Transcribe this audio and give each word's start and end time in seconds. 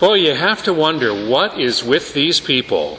Boy, 0.00 0.14
you 0.14 0.34
have 0.34 0.62
to 0.62 0.72
wonder 0.72 1.12
what 1.12 1.60
is 1.60 1.84
with 1.84 2.14
these 2.14 2.40
people. 2.40 2.98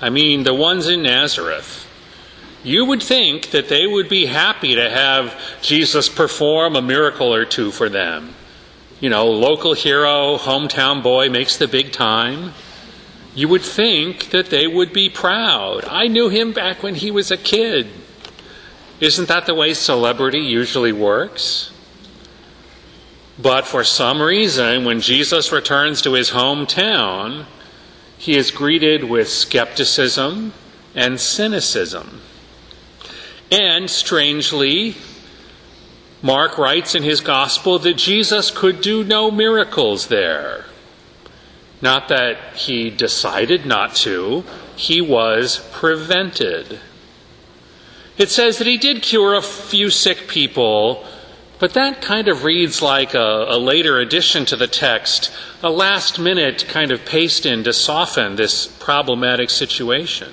I 0.00 0.08
mean, 0.08 0.44
the 0.44 0.54
ones 0.54 0.88
in 0.88 1.02
Nazareth. 1.02 1.86
You 2.64 2.86
would 2.86 3.02
think 3.02 3.50
that 3.50 3.68
they 3.68 3.86
would 3.86 4.08
be 4.08 4.24
happy 4.24 4.74
to 4.74 4.88
have 4.88 5.38
Jesus 5.60 6.08
perform 6.08 6.74
a 6.74 6.80
miracle 6.80 7.34
or 7.34 7.44
two 7.44 7.70
for 7.70 7.90
them. 7.90 8.34
You 8.98 9.10
know, 9.10 9.26
local 9.26 9.74
hero, 9.74 10.38
hometown 10.38 11.02
boy 11.02 11.28
makes 11.28 11.58
the 11.58 11.68
big 11.68 11.92
time. 11.92 12.54
You 13.34 13.48
would 13.48 13.62
think 13.62 14.30
that 14.30 14.48
they 14.48 14.66
would 14.66 14.94
be 14.94 15.10
proud. 15.10 15.84
I 15.84 16.06
knew 16.06 16.30
him 16.30 16.52
back 16.54 16.82
when 16.82 16.94
he 16.94 17.10
was 17.10 17.30
a 17.30 17.36
kid. 17.36 17.88
Isn't 19.00 19.28
that 19.28 19.44
the 19.44 19.54
way 19.54 19.74
celebrity 19.74 20.40
usually 20.40 20.92
works? 20.92 21.72
But 23.40 23.66
for 23.66 23.84
some 23.84 24.20
reason, 24.20 24.84
when 24.84 25.00
Jesus 25.00 25.52
returns 25.52 26.02
to 26.02 26.12
his 26.12 26.30
hometown, 26.30 27.46
he 28.18 28.36
is 28.36 28.50
greeted 28.50 29.04
with 29.04 29.28
skepticism 29.28 30.52
and 30.94 31.18
cynicism. 31.18 32.20
And 33.50 33.88
strangely, 33.88 34.96
Mark 36.22 36.58
writes 36.58 36.94
in 36.94 37.02
his 37.02 37.20
gospel 37.20 37.78
that 37.78 37.94
Jesus 37.94 38.50
could 38.50 38.82
do 38.82 39.02
no 39.04 39.30
miracles 39.30 40.08
there. 40.08 40.66
Not 41.80 42.08
that 42.08 42.56
he 42.56 42.90
decided 42.90 43.64
not 43.64 43.94
to, 43.96 44.44
he 44.76 45.00
was 45.00 45.66
prevented. 45.72 46.78
It 48.18 48.28
says 48.28 48.58
that 48.58 48.66
he 48.66 48.76
did 48.76 49.02
cure 49.02 49.34
a 49.34 49.40
few 49.40 49.88
sick 49.88 50.28
people, 50.28 51.06
but 51.60 51.74
that 51.74 52.00
kind 52.00 52.26
of 52.26 52.42
reads 52.42 52.80
like 52.80 53.12
a, 53.12 53.44
a, 53.48 53.58
later 53.58 54.00
addition 54.00 54.46
to 54.46 54.56
the 54.56 54.66
text, 54.66 55.30
a 55.62 55.68
last 55.68 56.18
minute 56.18 56.64
kind 56.66 56.90
of 56.90 57.04
paste 57.04 57.44
in 57.44 57.62
to 57.64 57.72
soften 57.74 58.36
this 58.36 58.66
problematic 58.66 59.50
situation. 59.50 60.32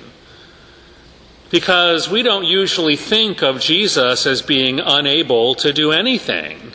Because 1.50 2.08
we 2.08 2.22
don't 2.22 2.44
usually 2.44 2.96
think 2.96 3.42
of 3.42 3.60
Jesus 3.60 4.26
as 4.26 4.40
being 4.40 4.80
unable 4.80 5.54
to 5.56 5.70
do 5.70 5.92
anything. 5.92 6.72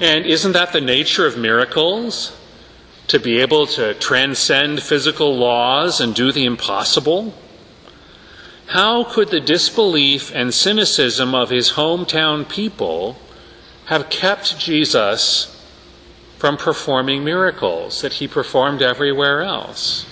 And 0.00 0.24
isn't 0.24 0.52
that 0.52 0.72
the 0.72 0.80
nature 0.80 1.26
of 1.26 1.36
miracles? 1.36 2.36
To 3.08 3.18
be 3.18 3.40
able 3.40 3.66
to 3.68 3.94
transcend 3.94 4.82
physical 4.82 5.36
laws 5.36 6.00
and 6.00 6.14
do 6.14 6.30
the 6.30 6.44
impossible? 6.44 7.34
How 8.66 9.04
could 9.04 9.28
the 9.28 9.40
disbelief 9.40 10.34
and 10.34 10.52
cynicism 10.52 11.34
of 11.34 11.50
his 11.50 11.72
hometown 11.72 12.48
people 12.48 13.16
have 13.86 14.10
kept 14.10 14.58
Jesus 14.58 15.50
from 16.38 16.56
performing 16.56 17.22
miracles 17.22 18.00
that 18.02 18.14
he 18.14 18.26
performed 18.26 18.82
everywhere 18.82 19.42
else? 19.42 20.06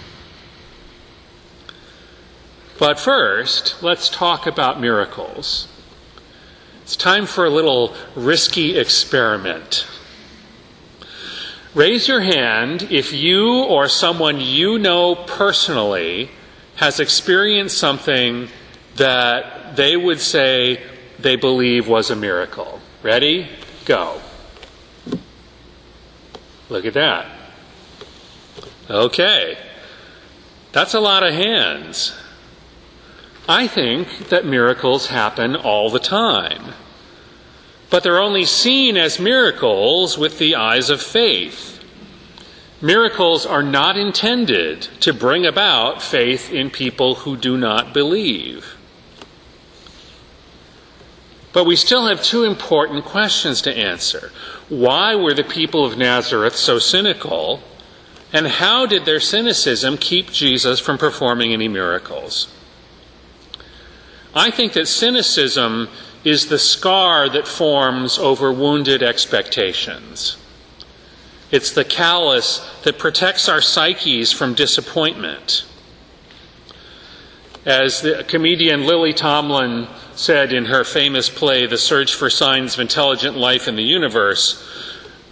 But 2.79 2.99
first, 2.99 3.83
let's 3.83 4.09
talk 4.09 4.47
about 4.47 4.81
miracles. 4.81 5.69
It's 6.83 6.97
time 6.97 7.27
for 7.27 7.45
a 7.45 7.51
little 7.51 7.95
risky 8.15 8.77
experiment. 8.77 9.87
Raise 11.75 12.07
your 12.07 12.21
hand 12.21 12.83
if 12.91 13.13
you 13.13 13.63
or 13.63 13.89
someone 13.89 14.41
you 14.41 14.79
know 14.79 15.15
personally 15.15 16.31
has 16.77 17.01
experienced 17.01 17.79
something 17.79 18.49
that 18.97 19.77
they 19.77 19.97
would 19.97 20.21
say 20.21 20.83
they 21.19 21.37
believe 21.37 21.89
was 21.89 22.11
a 22.11 22.17
miracle. 22.17 22.81
Ready? 23.03 23.49
Go. 23.85 24.21
Look 26.69 26.85
at 26.85 26.95
that. 26.95 27.27
Okay. 28.89 29.59
That's 30.73 30.95
a 30.95 31.01
lot 31.01 31.23
of 31.23 31.35
hands. 31.35 32.17
I 33.49 33.67
think 33.67 34.29
that 34.29 34.47
miracles 34.47 35.09
happen 35.09 35.57
all 35.57 35.91
the 35.91 35.99
time. 35.99 36.75
But 37.91 38.03
they're 38.03 38.21
only 38.21 38.47
seen 38.47 38.97
as 38.97 39.19
miracles 39.19 40.17
with 40.17 40.39
the 40.39 40.55
eyes 40.55 40.89
of 40.89 41.03
faith. 41.03 41.72
Miracles 42.83 43.47
are 43.47 43.63
not 43.63 43.97
intended 43.97 44.83
to 44.99 45.15
bring 45.15 45.47
about 45.47 46.03
faith 46.03 46.53
in 46.53 46.69
people 46.69 47.15
who 47.15 47.37
do 47.37 47.57
not 47.57 47.95
believe. 47.95 48.77
But 51.53 51.65
we 51.65 51.77
still 51.77 52.07
have 52.09 52.25
two 52.25 52.43
important 52.43 53.05
questions 53.05 53.63
to 53.63 53.77
answer. 53.77 54.33
Why 54.69 55.15
were 55.15 55.33
the 55.33 55.45
people 55.45 55.85
of 55.85 55.97
Nazareth 55.97 56.57
so 56.57 56.81
cynical? 56.81 57.63
And 58.33 58.49
how 58.49 58.87
did 58.87 59.05
their 59.05 59.21
cynicism 59.21 59.97
keep 59.97 60.33
Jesus 60.33 60.81
from 60.81 60.99
performing 60.99 61.53
any 61.53 61.69
miracles? 61.69 62.53
I 64.35 64.51
think 64.51 64.73
that 64.73 64.89
cynicism 64.89 65.89
is 66.25 66.47
the 66.49 66.59
scar 66.59 67.29
that 67.29 67.47
forms 67.47 68.19
over 68.19 68.51
wounded 68.51 69.05
expectations. 69.05 70.37
It's 71.53 71.71
the 71.71 71.85
callus 71.85 72.67
that 72.83 72.99
protects 72.99 73.49
our 73.49 73.61
psyches 73.61 74.33
from 74.33 74.55
disappointment. 74.55 75.65
As 77.67 78.01
the 78.01 78.25
comedian 78.27 78.87
Lily 78.87 79.13
Tomlin 79.13 79.87
said 80.17 80.53
in 80.53 80.65
her 80.65 80.83
famous 80.83 81.29
play, 81.29 81.67
The 81.67 81.79
Search 81.79 82.15
for 82.15 82.31
Signs 82.31 82.75
of 82.75 82.81
Intelligent 82.81 83.37
Life 83.37 83.69
in 83.69 83.77
the 83.77 83.85
Universe, 83.85 84.67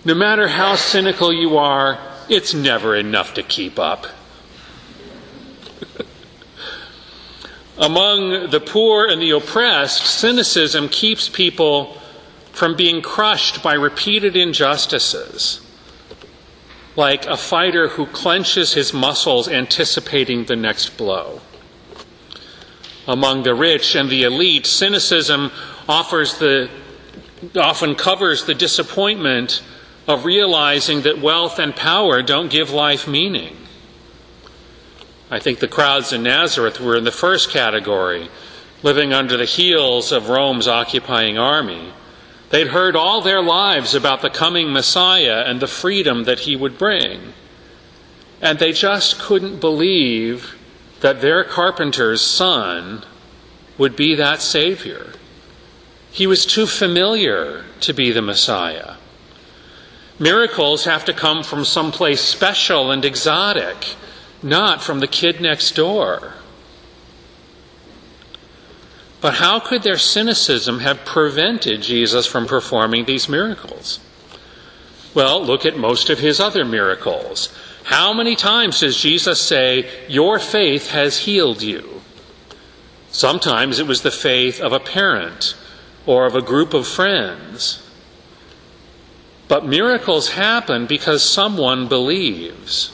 no 0.04 0.14
matter 0.14 0.47
how 0.48 0.76
cynical 0.76 1.32
you 1.32 1.56
are, 1.56 1.98
it's 2.28 2.54
never 2.54 2.94
enough 2.94 3.34
to 3.34 3.42
keep 3.42 3.78
up. 3.78 4.06
Among 7.78 8.50
the 8.50 8.60
poor 8.60 9.06
and 9.06 9.22
the 9.22 9.30
oppressed, 9.30 10.04
cynicism 10.04 10.88
keeps 10.91 11.30
people 11.30 11.98
from 12.53 12.76
being 12.76 13.00
crushed 13.00 13.62
by 13.62 13.72
repeated 13.75 14.36
injustices, 14.36 15.60
like 16.96 17.26
a 17.26 17.36
fighter 17.36 17.88
who 17.88 18.06
clenches 18.06 18.74
his 18.74 18.92
muscles 18.92 19.48
anticipating 19.48 20.44
the 20.44 20.56
next 20.56 20.96
blow. 20.96 21.40
Among 23.06 23.42
the 23.42 23.54
rich 23.54 23.94
and 23.94 24.10
the 24.10 24.24
elite, 24.24 24.66
cynicism 24.66 25.50
offers 25.88 26.38
the, 26.38 26.68
often 27.56 27.94
covers 27.94 28.44
the 28.44 28.54
disappointment 28.54 29.62
of 30.06 30.24
realizing 30.24 31.02
that 31.02 31.20
wealth 31.20 31.58
and 31.58 31.74
power 31.74 32.22
don't 32.22 32.50
give 32.50 32.70
life 32.70 33.06
meaning. 33.06 33.56
I 35.30 35.38
think 35.38 35.60
the 35.60 35.68
crowds 35.68 36.12
in 36.12 36.24
Nazareth 36.24 36.80
were 36.80 36.96
in 36.96 37.04
the 37.04 37.12
first 37.12 37.50
category, 37.50 38.28
living 38.82 39.12
under 39.12 39.36
the 39.36 39.44
heels 39.44 40.10
of 40.10 40.28
Rome's 40.28 40.66
occupying 40.66 41.38
army. 41.38 41.92
They'd 42.50 42.68
heard 42.68 42.96
all 42.96 43.20
their 43.20 43.40
lives 43.40 43.94
about 43.94 44.22
the 44.22 44.30
coming 44.30 44.72
Messiah 44.72 45.44
and 45.46 45.60
the 45.60 45.66
freedom 45.66 46.24
that 46.24 46.40
he 46.40 46.56
would 46.56 46.76
bring. 46.76 47.32
And 48.40 48.58
they 48.58 48.72
just 48.72 49.18
couldn't 49.18 49.60
believe 49.60 50.56
that 51.00 51.20
their 51.20 51.44
carpenter's 51.44 52.20
son 52.20 53.04
would 53.78 53.96
be 53.96 54.14
that 54.16 54.42
Savior. 54.42 55.12
He 56.10 56.26
was 56.26 56.44
too 56.44 56.66
familiar 56.66 57.64
to 57.80 57.92
be 57.92 58.10
the 58.10 58.22
Messiah. 58.22 58.96
Miracles 60.18 60.84
have 60.84 61.04
to 61.06 61.14
come 61.14 61.42
from 61.42 61.64
someplace 61.64 62.20
special 62.20 62.90
and 62.90 63.04
exotic 63.04 63.96
not 64.42 64.82
from 64.82 65.00
the 65.00 65.06
kid 65.06 65.40
next 65.40 65.72
door. 65.72 66.34
But 69.20 69.34
how 69.34 69.60
could 69.60 69.82
their 69.82 69.98
cynicism 69.98 70.81
have 70.81 71.04
prevented 71.04 71.82
Jesus 71.82 72.26
from 72.26 72.47
performing 72.47 73.04
these 73.04 73.28
miracles? 73.28 74.00
Well, 75.14 75.44
look 75.44 75.66
at 75.66 75.76
most 75.76 76.08
of 76.08 76.20
his 76.20 76.41
other 76.41 76.64
miracles. 76.64 77.54
How 77.84 78.12
many 78.12 78.36
times 78.36 78.80
does 78.80 79.00
Jesus 79.00 79.41
say, 79.41 79.91
Your 80.09 80.39
faith 80.39 80.91
has 80.91 81.18
healed 81.18 81.62
you? 81.62 82.03
Sometimes 83.10 83.78
it 83.78 83.86
was 83.86 84.03
the 84.03 84.10
faith 84.10 84.60
of 84.60 84.72
a 84.72 84.80
parent 84.80 85.56
or 86.06 86.27
of 86.27 86.34
a 86.34 86.42
group 86.42 86.72
of 86.72 86.86
friends. 86.86 87.83
But 89.48 89.66
miracles 89.66 90.30
happen 90.30 90.86
because 90.86 91.22
someone 91.22 91.89
believes. 91.89 92.92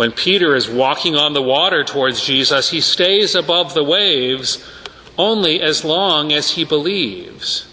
When 0.00 0.12
Peter 0.12 0.56
is 0.56 0.66
walking 0.66 1.14
on 1.14 1.34
the 1.34 1.42
water 1.42 1.84
towards 1.84 2.24
Jesus, 2.24 2.70
he 2.70 2.80
stays 2.80 3.34
above 3.34 3.74
the 3.74 3.84
waves 3.84 4.66
only 5.18 5.60
as 5.60 5.84
long 5.84 6.32
as 6.32 6.52
he 6.52 6.64
believes. 6.64 7.68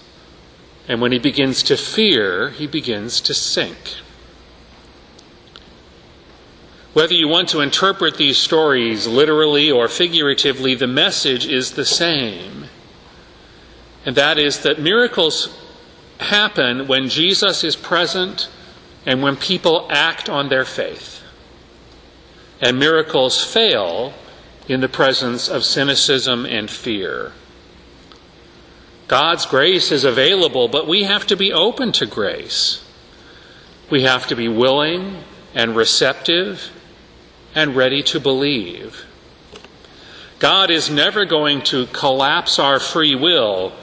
And 0.89 0.99
when 0.99 1.13
he 1.13 1.19
begins 1.19 1.63
to 1.63 1.77
fear, 1.77 2.49
he 2.49 2.67
begins 2.67 3.21
to 3.21 3.33
sink. 3.33 3.93
Whether 6.91 7.13
you 7.13 7.29
want 7.29 7.47
to 7.47 7.61
interpret 7.61 8.17
these 8.17 8.37
stories 8.37 9.07
literally 9.07 9.71
or 9.71 9.87
figuratively, 9.87 10.75
the 10.75 10.85
message 10.85 11.47
is 11.47 11.71
the 11.71 11.85
same. 11.85 12.65
And 14.05 14.17
that 14.17 14.37
is 14.37 14.63
that 14.63 14.81
miracles 14.81 15.57
happen 16.19 16.87
when 16.87 17.07
Jesus 17.07 17.63
is 17.63 17.77
present 17.77 18.49
and 19.05 19.21
when 19.21 19.37
people 19.37 19.87
act 19.89 20.27
on 20.27 20.49
their 20.49 20.65
faith. 20.65 21.23
And 22.59 22.79
miracles 22.79 23.43
fail 23.43 24.13
in 24.67 24.81
the 24.81 24.89
presence 24.89 25.47
of 25.47 25.63
cynicism 25.63 26.45
and 26.45 26.69
fear. 26.69 27.33
God's 29.07 29.45
grace 29.45 29.91
is 29.91 30.03
available, 30.03 30.67
but 30.67 30.87
we 30.87 31.03
have 31.03 31.25
to 31.27 31.37
be 31.37 31.53
open 31.53 31.91
to 31.93 32.05
grace. 32.05 32.83
We 33.89 34.03
have 34.03 34.27
to 34.27 34.35
be 34.35 34.49
willing 34.49 35.23
and 35.53 35.75
receptive 35.75 36.71
and 37.55 37.75
ready 37.75 38.03
to 38.03 38.19
believe. 38.19 39.05
God 40.39 40.69
is 40.69 40.89
never 40.89 41.25
going 41.25 41.61
to 41.63 41.87
collapse 41.87 42.59
our 42.59 42.79
free 42.79 43.15
will 43.15 43.73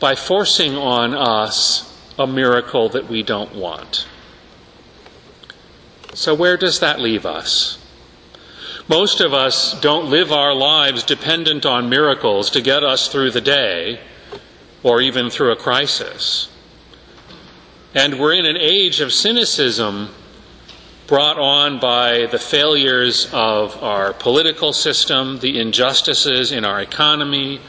by 0.00 0.14
forcing 0.14 0.76
on 0.76 1.14
us 1.14 1.84
a 2.18 2.26
miracle 2.26 2.88
that 2.88 3.08
we 3.08 3.22
don't 3.22 3.54
want. 3.54 4.06
So, 6.14 6.34
where 6.34 6.56
does 6.56 6.80
that 6.80 6.98
leave 6.98 7.24
us? 7.24 7.77
Most 8.88 9.20
of 9.20 9.34
us 9.34 9.78
don't 9.82 10.08
live 10.08 10.32
our 10.32 10.54
lives 10.54 11.02
dependent 11.02 11.66
on 11.66 11.90
miracles 11.90 12.48
to 12.52 12.62
get 12.62 12.82
us 12.82 13.08
through 13.08 13.32
the 13.32 13.40
day 13.42 14.00
or 14.82 15.02
even 15.02 15.28
through 15.28 15.52
a 15.52 15.56
crisis. 15.56 16.48
And 17.94 18.18
we're 18.18 18.32
in 18.32 18.46
an 18.46 18.56
age 18.56 19.00
of 19.00 19.12
cynicism 19.12 20.08
brought 21.06 21.38
on 21.38 21.78
by 21.78 22.26
the 22.26 22.38
failures 22.38 23.28
of 23.30 23.76
our 23.82 24.14
political 24.14 24.72
system, 24.72 25.40
the 25.40 25.60
injustices 25.60 26.50
in 26.50 26.64
our 26.64 26.80
economy, 26.80 27.60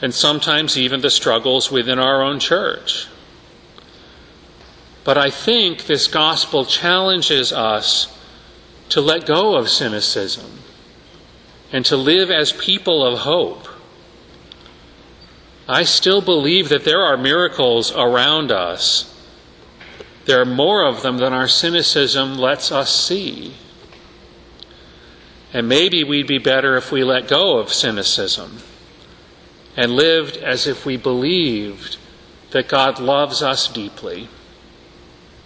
and 0.00 0.14
sometimes 0.14 0.78
even 0.78 1.02
the 1.02 1.10
struggles 1.10 1.70
within 1.70 1.98
our 1.98 2.22
own 2.22 2.40
church. 2.40 3.08
But 5.04 5.18
I 5.18 5.28
think 5.28 5.84
this 5.84 6.08
gospel 6.08 6.64
challenges 6.64 7.52
us 7.52 8.18
to 8.88 9.02
let 9.02 9.26
go 9.26 9.54
of 9.54 9.68
cynicism 9.68 10.61
and 11.72 11.84
to 11.86 11.96
live 11.96 12.30
as 12.30 12.52
people 12.52 13.04
of 13.04 13.20
hope. 13.20 13.66
I 15.66 15.84
still 15.84 16.20
believe 16.20 16.68
that 16.68 16.84
there 16.84 17.00
are 17.00 17.16
miracles 17.16 17.90
around 17.92 18.52
us. 18.52 19.08
There 20.26 20.40
are 20.40 20.44
more 20.44 20.86
of 20.86 21.02
them 21.02 21.18
than 21.18 21.32
our 21.32 21.48
cynicism 21.48 22.36
lets 22.36 22.70
us 22.70 22.94
see. 22.94 23.54
And 25.52 25.68
maybe 25.68 26.04
we'd 26.04 26.26
be 26.26 26.38
better 26.38 26.76
if 26.76 26.92
we 26.92 27.02
let 27.02 27.26
go 27.26 27.58
of 27.58 27.72
cynicism 27.72 28.58
and 29.76 29.92
lived 29.92 30.36
as 30.36 30.66
if 30.66 30.84
we 30.84 30.96
believed 30.96 31.96
that 32.50 32.68
God 32.68 32.98
loves 32.98 33.42
us 33.42 33.66
deeply 33.66 34.28